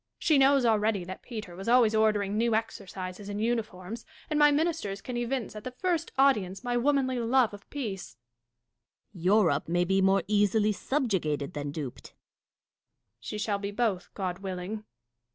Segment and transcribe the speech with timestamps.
[0.17, 4.99] She knows already that Peter was always ordering new exercises and uniforms; and my ministers
[4.99, 8.17] can evince at the first audience my womanly love of peace
[9.15, 9.23] Dashkof.
[9.23, 12.05] Europe may be more easily subjugated than duped.
[12.13, 12.17] Catharine.
[13.19, 14.85] She shall be both, God willing.